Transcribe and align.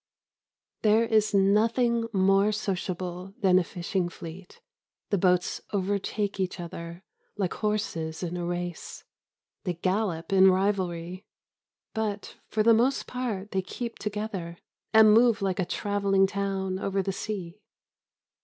There 0.81 1.03
is 1.05 1.31
nothing 1.31 2.07
more 2.11 2.51
sociable 2.51 3.35
than 3.41 3.59
a 3.59 3.63
fishing 3.63 4.09
fleet. 4.09 4.59
The 5.11 5.19
boats 5.19 5.61
overtake 5.73 6.39
each 6.39 6.59
other, 6.59 7.03
like 7.37 7.53
horses 7.53 8.23
in 8.23 8.35
a 8.35 8.43
race. 8.43 9.03
They 9.63 9.75
gallop 9.75 10.33
in 10.33 10.49
rivalry. 10.49 11.23
But 11.93 12.37
for 12.47 12.63
the 12.63 12.73
most 12.73 13.05
part 13.05 13.51
they 13.51 13.61
keep 13.61 13.99
together, 13.99 14.57
and 14.91 15.13
move 15.13 15.39
like 15.39 15.59
a 15.59 15.65
travelling 15.65 16.25
town 16.25 16.79
over 16.79 17.03
the 17.03 17.13
sea. 17.13 17.59